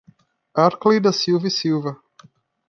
[0.55, 1.95] Arkley da Silva E Silva